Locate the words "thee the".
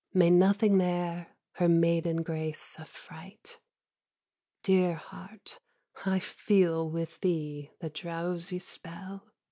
7.21-7.91